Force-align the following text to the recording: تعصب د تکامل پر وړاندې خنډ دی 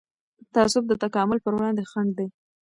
تعصب 0.53 0.83
د 0.87 0.93
تکامل 1.03 1.37
پر 1.43 1.53
وړاندې 1.55 1.83
خنډ 1.91 2.11
دی 2.17 2.27